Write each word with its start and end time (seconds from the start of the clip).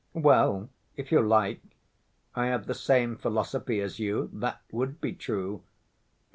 "Well, 0.15 0.71
if 0.97 1.11
you 1.11 1.21
like, 1.21 1.61
I 2.33 2.47
have 2.47 2.65
the 2.65 2.73
same 2.73 3.17
philosophy 3.17 3.79
as 3.81 3.99
you, 3.99 4.31
that 4.33 4.63
would 4.71 4.99
be 4.99 5.13
true. 5.13 5.61